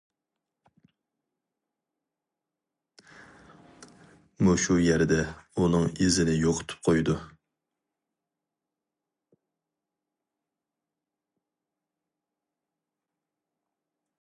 [4.47, 5.19] مۇشۇ يەردە
[5.59, 7.19] ئۇنىڭ ئىزىنى يوقىتىپ قويىدۇ.